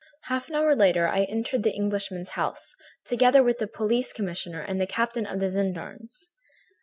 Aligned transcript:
"Half 0.23 0.49
an 0.49 0.55
hour 0.55 0.75
later 0.75 1.07
I 1.07 1.25
entered 1.25 1.61
the 1.61 1.75
Englishman's 1.75 2.29
house, 2.31 2.73
together 3.05 3.43
with 3.43 3.59
the 3.59 3.67
police 3.67 4.13
commissioner 4.13 4.61
and 4.61 4.81
the 4.81 4.87
captain 4.87 5.27
of 5.27 5.39
the 5.39 5.47
gendarmes. 5.47 6.31